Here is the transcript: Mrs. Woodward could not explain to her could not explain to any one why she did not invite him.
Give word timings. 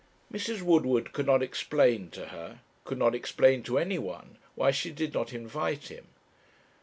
Mrs. 0.33 0.63
Woodward 0.63 1.13
could 1.13 1.27
not 1.27 1.43
explain 1.43 2.09
to 2.09 2.29
her 2.29 2.61
could 2.85 2.97
not 2.97 3.13
explain 3.13 3.61
to 3.61 3.77
any 3.77 3.99
one 3.99 4.39
why 4.55 4.71
she 4.71 4.89
did 4.89 5.13
not 5.13 5.31
invite 5.31 5.89
him. 5.89 6.07